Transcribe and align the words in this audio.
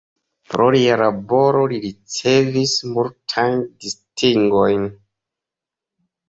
Pro 0.51 0.63
lia 0.75 0.93
laboro 1.01 1.59
li 1.73 1.77
ricevis 1.83 2.73
multajn 2.95 3.61
distingojn. 3.85 4.89